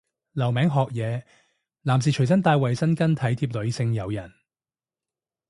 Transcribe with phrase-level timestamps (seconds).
[0.31, 1.21] 留名學嘢，
[1.83, 4.33] 男士隨身帶衛生巾體貼女性友人